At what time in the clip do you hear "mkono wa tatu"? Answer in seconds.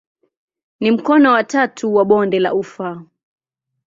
0.91-1.95